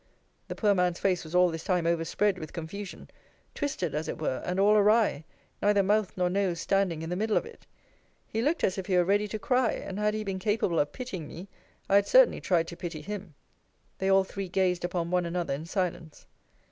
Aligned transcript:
The 0.47 0.55
poor 0.55 0.73
man's 0.73 0.97
face 0.99 1.23
was 1.23 1.35
all 1.35 1.49
this 1.49 1.63
time 1.63 1.85
overspread 1.85 2.39
with 2.39 2.53
confusion, 2.53 3.07
twisted, 3.53 3.93
as 3.93 4.07
it 4.07 4.17
were, 4.19 4.41
and 4.43 4.59
all 4.59 4.73
awry, 4.75 5.25
neither 5.61 5.83
mouth 5.83 6.11
nor 6.17 6.27
nose 6.27 6.59
standing 6.59 7.03
in 7.03 7.11
the 7.11 7.15
middle 7.15 7.37
of 7.37 7.45
it. 7.45 7.67
He 8.25 8.41
looked 8.41 8.63
as 8.63 8.79
if 8.79 8.87
he 8.87 8.97
were 8.97 9.05
ready 9.05 9.27
to 9.27 9.37
cry: 9.37 9.73
and 9.73 9.99
had 9.99 10.15
he 10.15 10.23
been 10.23 10.39
capable 10.39 10.79
of 10.79 10.91
pitying 10.91 11.27
me, 11.27 11.49
I 11.87 11.97
had 11.97 12.07
certainly 12.07 12.41
tried 12.41 12.65
to 12.69 12.75
pity 12.75 13.01
him. 13.01 13.35
They 13.99 14.09
all 14.09 14.23
three 14.23 14.49
gazed 14.49 14.83
upon 14.83 15.11
one 15.11 15.27
another 15.27 15.53
in 15.53 15.67
silence. 15.67 16.25